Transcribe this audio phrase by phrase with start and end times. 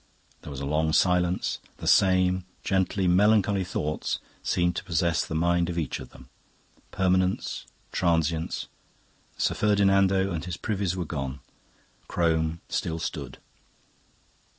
[0.41, 5.69] There was a long silence; the same gently melancholy thoughts seemed to possess the mind
[5.69, 6.27] of each of them.
[6.89, 8.67] Permanence, transience
[9.37, 11.41] Sir Ferdinando and his privies were gone,
[12.07, 13.37] Crome still stood.